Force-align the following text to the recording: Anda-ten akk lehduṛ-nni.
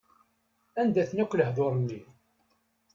Anda-ten 0.81 1.21
akk 1.23 1.33
lehduṛ-nni. 1.35 2.01